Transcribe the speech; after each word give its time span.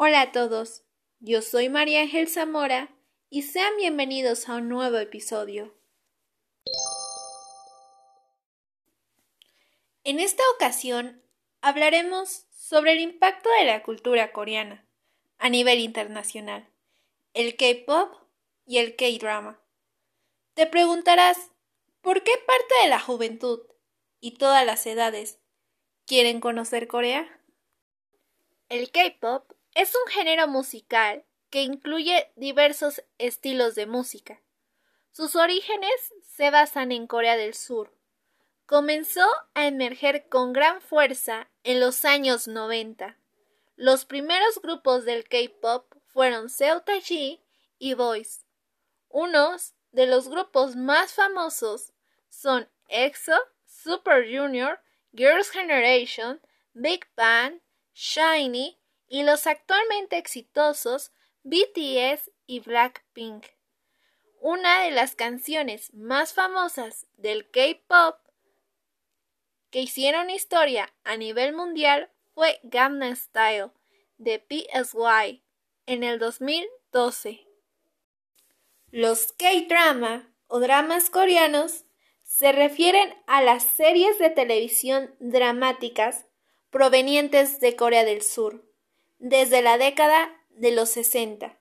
Hola 0.00 0.20
a 0.20 0.30
todos, 0.30 0.84
yo 1.18 1.42
soy 1.42 1.68
María 1.68 2.02
Ángel 2.02 2.28
Zamora 2.28 2.94
y 3.30 3.42
sean 3.42 3.76
bienvenidos 3.78 4.48
a 4.48 4.54
un 4.54 4.68
nuevo 4.68 4.96
episodio. 4.96 5.74
En 10.04 10.20
esta 10.20 10.44
ocasión 10.54 11.20
hablaremos 11.62 12.46
sobre 12.52 12.92
el 12.92 13.00
impacto 13.00 13.50
de 13.58 13.64
la 13.64 13.82
cultura 13.82 14.30
coreana 14.30 14.86
a 15.36 15.48
nivel 15.48 15.80
internacional, 15.80 16.70
el 17.34 17.56
K-pop 17.56 18.14
y 18.66 18.78
el 18.78 18.94
K-drama. 18.94 19.60
Te 20.54 20.68
preguntarás, 20.68 21.50
¿por 22.02 22.22
qué 22.22 22.34
parte 22.46 22.74
de 22.84 22.88
la 22.88 23.00
juventud 23.00 23.62
y 24.20 24.36
todas 24.38 24.64
las 24.64 24.86
edades 24.86 25.40
quieren 26.06 26.38
conocer 26.38 26.86
Corea? 26.86 27.42
El 28.68 28.92
K-pop 28.92 29.57
es 29.78 29.94
un 29.94 30.10
género 30.10 30.48
musical 30.48 31.24
que 31.50 31.62
incluye 31.62 32.32
diversos 32.34 33.04
estilos 33.18 33.76
de 33.76 33.86
música. 33.86 34.42
Sus 35.12 35.36
orígenes 35.36 36.12
se 36.20 36.50
basan 36.50 36.90
en 36.90 37.06
Corea 37.06 37.36
del 37.36 37.54
Sur. 37.54 37.96
Comenzó 38.66 39.24
a 39.54 39.68
emerger 39.68 40.28
con 40.28 40.52
gran 40.52 40.80
fuerza 40.80 41.48
en 41.62 41.78
los 41.78 42.04
años 42.04 42.48
90. 42.48 43.18
Los 43.76 44.04
primeros 44.04 44.60
grupos 44.60 45.04
del 45.04 45.28
K-pop 45.28 45.94
fueron 46.06 46.48
G 46.48 47.40
y 47.78 47.94
Boys. 47.94 48.44
Unos 49.08 49.74
de 49.92 50.08
los 50.08 50.28
grupos 50.28 50.74
más 50.74 51.14
famosos 51.14 51.92
son 52.28 52.68
EXO, 52.88 53.36
Super 53.64 54.24
Junior, 54.24 54.80
Girls' 55.12 55.50
Generation, 55.50 56.40
Big 56.74 57.06
Bang, 57.14 57.60
Shiny 57.94 58.76
y 59.08 59.22
los 59.22 59.46
actualmente 59.46 60.18
exitosos 60.18 61.12
BTS 61.42 62.30
y 62.46 62.60
Blackpink. 62.60 63.46
Una 64.40 64.82
de 64.82 64.90
las 64.90 65.16
canciones 65.16 65.92
más 65.94 66.34
famosas 66.34 67.06
del 67.16 67.50
K-pop 67.50 68.16
que 69.70 69.80
hicieron 69.80 70.30
historia 70.30 70.92
a 71.04 71.16
nivel 71.16 71.54
mundial 71.54 72.10
fue 72.34 72.60
Gangnam 72.62 73.16
Style 73.16 73.70
de 74.18 74.44
PSY 74.48 75.42
en 75.86 76.04
el 76.04 76.18
2012. 76.18 77.46
Los 78.90 79.32
K-drama 79.32 80.32
o 80.46 80.60
dramas 80.60 81.10
coreanos 81.10 81.84
se 82.22 82.52
refieren 82.52 83.14
a 83.26 83.42
las 83.42 83.64
series 83.64 84.18
de 84.18 84.30
televisión 84.30 85.14
dramáticas 85.18 86.26
provenientes 86.70 87.58
de 87.60 87.74
Corea 87.74 88.04
del 88.04 88.22
Sur 88.22 88.67
desde 89.18 89.62
la 89.62 89.78
década 89.78 90.30
de 90.50 90.72
los 90.72 90.88
60 90.90 91.58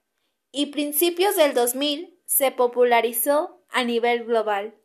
y 0.51 0.67
principios 0.67 1.35
del 1.35 1.53
2000 1.53 2.19
se 2.25 2.51
popularizó 2.51 3.63
a 3.69 3.83
nivel 3.83 4.25
global. 4.25 4.75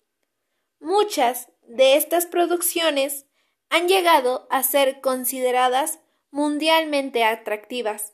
Muchas 0.80 1.50
de 1.62 1.96
estas 1.96 2.26
producciones 2.26 3.26
han 3.68 3.88
llegado 3.88 4.46
a 4.50 4.62
ser 4.62 5.00
consideradas 5.00 6.00
mundialmente 6.30 7.24
atractivas 7.24 8.12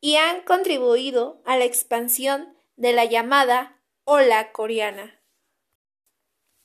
y 0.00 0.16
han 0.16 0.42
contribuido 0.42 1.42
a 1.44 1.56
la 1.56 1.64
expansión 1.64 2.56
de 2.76 2.92
la 2.92 3.04
llamada 3.04 3.80
ola 4.04 4.52
coreana. 4.52 5.20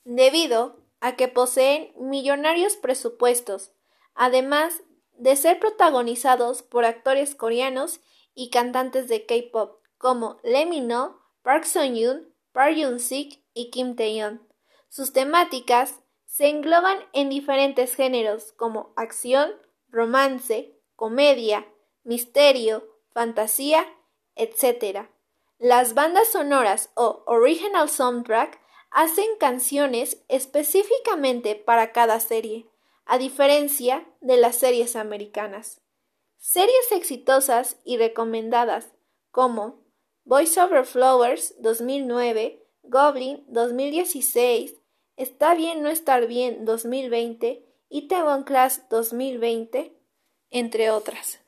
Debido 0.04 0.84
a 1.00 1.16
que 1.16 1.28
poseen 1.28 1.92
millonarios 1.98 2.76
presupuestos, 2.76 3.72
además 4.14 4.82
de 5.16 5.36
ser 5.36 5.58
protagonizados 5.58 6.62
por 6.62 6.84
actores 6.84 7.34
coreanos 7.34 8.00
y 8.34 8.50
cantantes 8.50 9.08
de 9.08 9.26
K-pop 9.26 9.80
como 9.98 10.38
Lee 10.42 10.66
Min-ho, 10.66 11.20
Park 11.42 11.64
Sung-yoon, 11.64 12.32
Park 12.52 12.76
Yoon-sik 12.76 13.42
y 13.54 13.70
Kim 13.70 13.96
Tae-yeon. 13.96 14.46
Sus 14.88 15.12
temáticas 15.12 16.00
se 16.26 16.48
engloban 16.48 16.98
en 17.12 17.30
diferentes 17.30 17.94
géneros 17.94 18.52
como 18.52 18.92
acción, 18.96 19.52
romance, 19.88 20.78
comedia, 20.96 21.66
misterio, 22.02 22.84
fantasía, 23.12 23.86
etc. 24.34 25.08
Las 25.58 25.94
bandas 25.94 26.28
sonoras 26.28 26.90
o 26.94 27.22
original 27.26 27.88
soundtrack 27.88 28.60
hacen 28.90 29.36
canciones 29.38 30.22
específicamente 30.28 31.54
para 31.54 31.92
cada 31.92 32.20
serie 32.20 32.68
a 33.06 33.18
diferencia 33.18 34.06
de 34.20 34.36
las 34.36 34.56
series 34.56 34.96
americanas. 34.96 35.80
Series 36.38 36.92
exitosas 36.92 37.76
y 37.84 37.96
recomendadas 37.96 38.92
como 39.30 39.82
Voice 40.24 40.60
Over 40.60 40.84
Flowers 40.84 41.54
2009, 41.60 42.66
Goblin 42.82 43.44
2016, 43.48 44.76
Está 45.16 45.54
bien 45.54 45.82
no 45.82 45.90
estar 45.90 46.26
bien 46.26 46.64
2020 46.64 47.64
y 47.88 48.08
Taiwan 48.08 48.42
Class 48.42 48.88
2020, 48.90 49.96
entre 50.50 50.90
otras. 50.90 51.38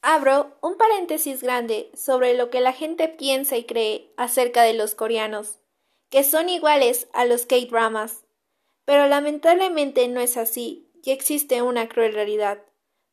Abro 0.00 0.56
un 0.62 0.76
paréntesis 0.76 1.42
grande 1.42 1.90
sobre 1.94 2.34
lo 2.34 2.48
que 2.48 2.60
la 2.60 2.72
gente 2.72 3.08
piensa 3.08 3.56
y 3.56 3.64
cree 3.64 4.12
acerca 4.16 4.62
de 4.62 4.72
los 4.72 4.94
coreanos, 4.94 5.58
que 6.08 6.24
son 6.24 6.48
iguales 6.48 7.08
a 7.12 7.26
los 7.26 7.44
K-dramas 7.44 8.23
pero 8.84 9.06
lamentablemente 9.06 10.08
no 10.08 10.20
es 10.20 10.36
así 10.36 10.90
y 11.02 11.10
existe 11.10 11.62
una 11.62 11.88
cruel 11.88 12.12
realidad. 12.12 12.62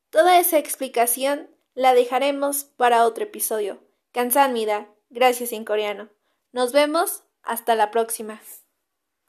Toda 0.09 0.40
esa 0.40 0.58
explicación 0.58 1.50
la 1.74 1.94
dejaremos 1.94 2.64
para 2.64 3.06
otro 3.06 3.24
episodio. 3.24 3.82
Kansanmida, 4.12 4.90
gracias 5.09 5.54
en 5.54 5.66
coreano. 5.66 6.09
Nos 6.52 6.74
vemos 6.74 7.24
hasta 7.44 7.76
la 7.76 7.92
próxima. 7.92 8.42